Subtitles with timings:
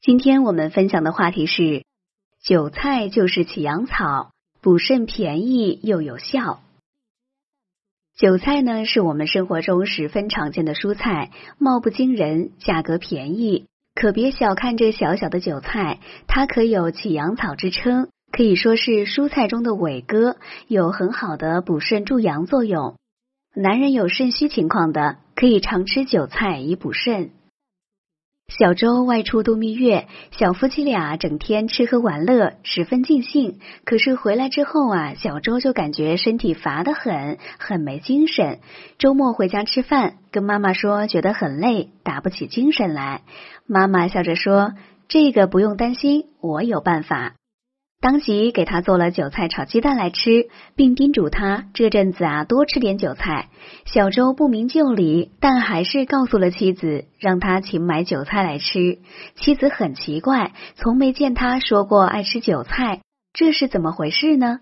[0.00, 1.82] 今天我们分享的话题是：
[2.40, 6.60] 韭菜就是起阳草，补肾便宜又有效。
[8.16, 13.66] 韭菜呢，是我们生活中十分常见的蔬菜，貌不惊人，价格便宜。
[13.92, 20.36] 可别小看这小小的韭菜，它可有起阳草之称，可以说是蔬菜中的伟哥，
[20.68, 22.94] 有很好的补肾助阳作用。
[23.52, 27.32] 男人有肾虚情况的，可以常吃韭菜以补肾。
[28.48, 33.58] 小周外出度蜜月，小夫妻俩整天吃喝玩乐，十分尽兴。
[33.84, 38.60] 可是回来之后啊，小周就感觉身体乏得很，很没精神。
[38.96, 43.20] 周末回家吃饭，跟妈妈说觉得很累，打不起精神来。
[43.66, 44.72] 妈妈笑着说
[45.08, 47.34] ：“这个不用担心，我有办法。”
[48.00, 53.48] 当即给他做了韭菜炒鸡蛋来吃，并叮嘱他这阵子啊多吃点韭菜。
[53.86, 58.98] 小周不明就里，但还是告诉了妻子，让他请买韭菜来吃。
[59.34, 63.00] 妻子很奇怪，从没见他说过爱吃韭菜，
[63.32, 64.60] 这是怎么回事呢？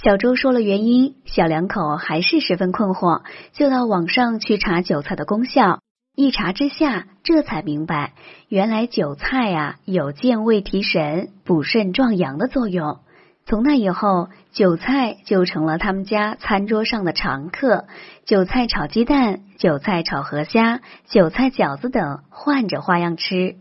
[0.00, 5.80] 小周说了原因，小两口还是十分困惑，就到网上去查韭菜的功效。
[6.18, 8.12] 一查之下，这才明白，
[8.48, 12.98] 原来韭菜啊有健胃提神、补肾壮阳的作用。
[13.46, 17.86] 从那以后，韭菜就成了他们家餐桌上的常客。
[18.24, 23.54] 韭菜炒鸡蛋、韭菜炒河虾、韭菜饺子等，换着花样吃。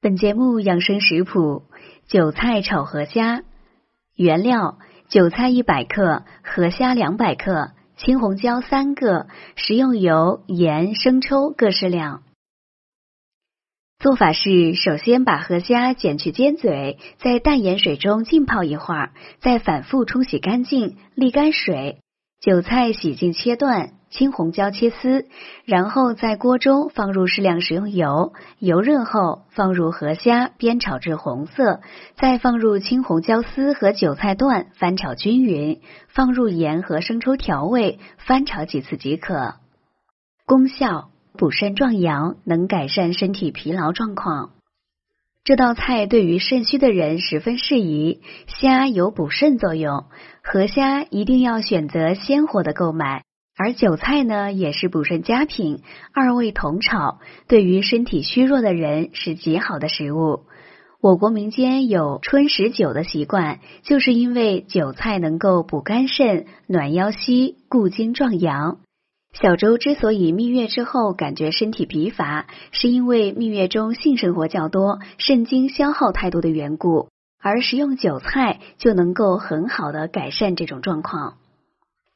[0.00, 1.64] 本节目养生食谱：
[2.06, 3.42] 韭菜炒河虾。
[4.14, 7.72] 原料：韭菜一百克，河虾两百克。
[8.04, 12.24] 青红椒三个，食用油、盐、生抽各适量。
[14.00, 22.00] 做法是：首先把河虾剪去尖嘴，在淡盐水中浸泡一会儿，再反复冲洗干净，沥干水。
[22.40, 23.92] 韭菜洗净切断。
[24.12, 25.26] 青红椒切丝，
[25.64, 31.80] 然后在锅中放入适量食用油，油热后放入河虾煸炒至红色，
[32.14, 39.54] 再放入青红椒丝和韭菜段翻炒均匀，放入盐和生抽调味，翻炒几次即可。
[40.44, 41.08] 功效：
[41.38, 44.50] 补肾壮阳，能改善身体疲劳状况。
[45.42, 48.20] 这道菜对于肾虚的人十分适宜。
[48.46, 50.04] 虾有补肾作用，
[50.44, 53.24] 河虾一定要选择鲜活的购买。
[53.56, 55.82] 而韭菜呢，也是补肾佳品，
[56.12, 60.44] 二味同炒，对于身体虚弱的人是极好的食物。
[61.00, 68.78] 我国民间有春食酒的习惯，就是因为韭菜能够补肝肾、暖腰膝、固精壮阳。
[69.32, 77.08] 小周之所以蜜月之后感觉身体疲乏，是因为蜜月中性生活较多，肾精消耗太多的缘故，
[77.42, 81.34] 而食用韭菜就能够很好的改善这种状况。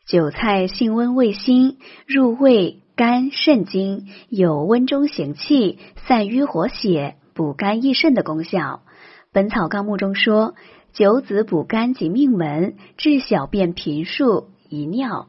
[0.06, 8.82] 韭菜性温味辛，入胃、肝、肾经，有温中行气、散瘀活血、补肝益肾的功效。
[9.32, 10.54] 《本草纲目》中说，
[10.92, 15.26] 九子补肝及命门，治小便频数、遗尿。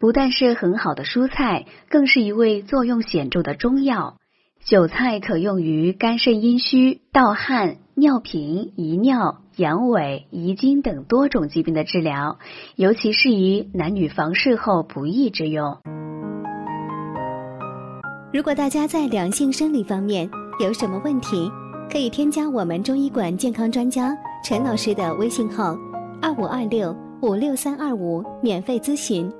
[0.00, 4.16] 不但是很好的蔬菜，更是一味作用显著的中药。
[4.64, 9.38] 韭菜可用于肝肾阴虚、盗汗、尿频、遗尿。
[9.56, 12.36] 阳痿、遗精等多种疾病的治疗，
[12.74, 15.78] 尤其适宜男女房事后不宜之用。
[18.34, 20.28] 如果大家在两性生理方面
[20.60, 21.50] 有什么问题，
[21.90, 24.14] 可以添加我们中医馆健康专家
[24.44, 25.74] 陈老师的微信号：
[26.20, 29.32] 二五二六五六三二五，免费咨询。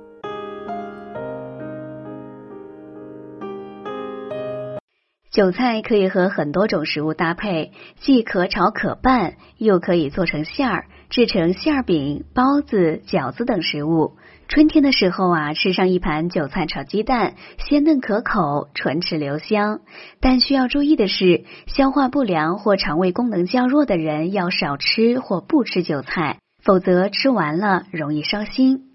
[5.37, 14.13] 韭菜可以和很多种食物搭配，既可炒可拌，又可以做成馅儿，制成馅儿饼、包子、饺子等食物。
[14.47, 19.81] 春天的时候啊，吃上一盘韭菜炒鸡蛋，鲜嫩可口，唇齿留香。
[20.19, 28.86] 但需要注意的是，消化不良或肠胃功能较弱的人要少吃或不吃韭菜，否则吃完了容易伤心。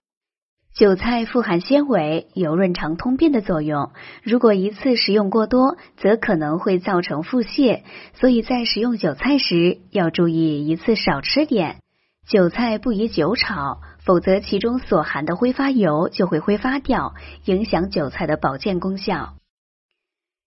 [0.75, 3.93] 韭菜富含纤维，有润肠通便的作用。
[4.22, 7.83] 如果一次食用过多，则可能会造成腹泻。
[8.14, 11.76] 所以在食用韭菜时，要注意一次少吃点。
[12.26, 17.12] 韭菜不宜久炒，否则其中所含的挥发油就会挥发掉，
[17.44, 19.35] 影响韭菜的保健功效。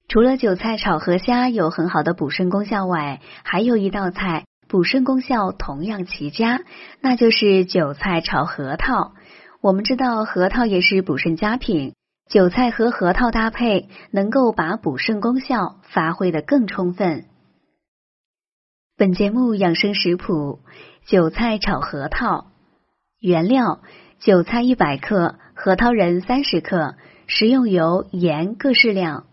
[0.07, 6.61] 除了韭菜炒河虾有很好的补肾功效外，还有一道菜补肾功效同样奇佳，
[6.99, 9.13] 那就是韭菜炒核桃。
[9.65, 11.95] 我们知道核桃也是补肾佳品，
[12.29, 17.25] 韭菜和核桃搭配，能够把补肾功效发挥的更充分。
[18.95, 20.59] 本节目养生食谱：
[21.07, 22.45] 韭菜炒核桃。
[23.19, 23.81] 原料：
[24.19, 26.93] 韭菜一百克，核桃仁三十克，
[27.25, 29.25] 食用油、盐各适量。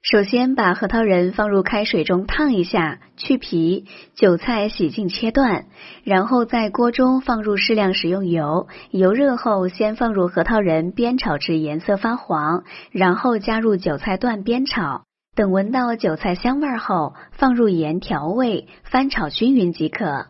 [0.00, 3.84] 首先把核桃仁放入开水中烫一下，去皮；
[4.14, 5.66] 韭菜洗净切断，
[6.04, 12.62] 然后在锅中放入适量食用油，油热后先放入核桃仁煸炒至颜色发黄，
[12.92, 15.02] 然后加入韭菜段煸炒。
[15.34, 20.26] 等闻到韭菜香味后，放入盐调味，翻炒均匀即可。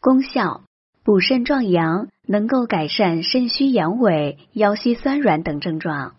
[0.00, 0.62] 功效：
[1.04, 6.14] 补肾壮阳，能够改善肾虚阳痿、腰膝酸软等症状。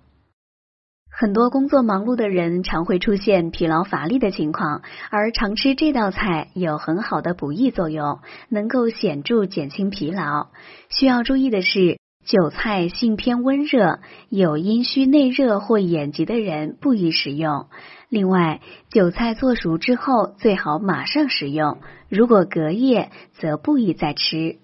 [1.21, 4.81] 很多工作忙碌的人常会出现疲劳乏力的情况，
[5.12, 10.47] 而常吃这道菜有很好的补益作用，能够显著减轻疲劳。
[10.89, 17.68] 需要注意的是，韭菜性偏温热，有阴虚内热或眼疾的人不宜食用。
[18.09, 18.59] 另外，
[18.89, 24.57] 韭菜做熟之后最好马上食用，如果隔夜则不宜再吃。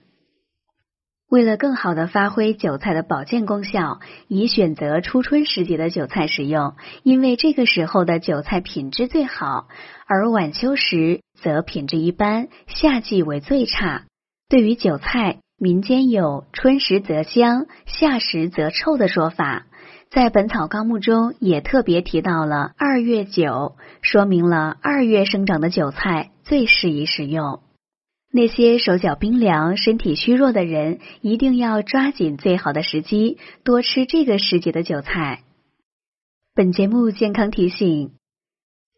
[1.30, 9.68] 为了更好的发挥韭菜的保健功效，宜选择初春时节的韭菜食用，因为这个时候的韭菜品质最好，
[10.06, 14.06] 而晚秋时则品质一般，夏季为最差。
[14.48, 19.66] 对于韭菜，民间有“春时则香，夏时则臭”的说法，
[20.10, 27.60] 在《本草纲目》中也特别提到了二月韭，说明了二月生长的韭菜最适宜食用。
[28.32, 35.44] 那些手脚冰凉、身体虚弱的人，一定要抓紧最好的时机，多吃这个时节的韭菜。
[36.54, 38.12] 本节目健康提醒：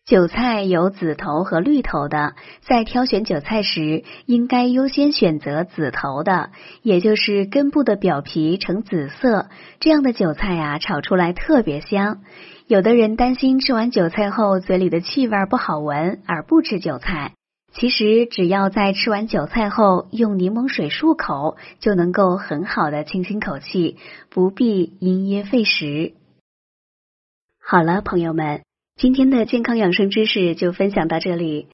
[0.06, 6.50] 韭菜有紫头和绿头的，在挑选韭菜时，应该优先选择紫头的，
[6.81, 9.50] 也就是根部的表皮呈紫色，
[9.80, 12.22] 这样的韭菜啊，炒出来特别香。
[12.66, 17.34] 有的人担心吃完韭菜后嘴里的气味不好闻，而不吃韭菜。
[17.71, 23.98] 其实，只要在吃完韭菜后用柠檬水漱口，就能够很好的清新口气，
[24.30, 26.13] 不必因噎废食。
[27.62, 28.63] 好了，朋友们，
[28.95, 31.68] 今天的健康养生知识就分享到这里。